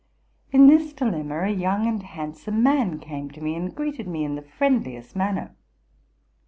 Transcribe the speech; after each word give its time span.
In 0.51 0.65
this 0.65 0.93
dilemma, 0.93 1.41
a 1.43 1.49
young 1.51 1.85
and 1.85 2.01
handsome 2.01 2.63
man 2.63 2.97
came 2.97 3.29
to 3.29 3.39
me, 3.39 3.53
and 3.53 3.75
greeted 3.75 4.07
me 4.07 4.23
in 4.25 4.33
the 4.33 4.41
friendliest 4.41 5.15
manner. 5.15 5.55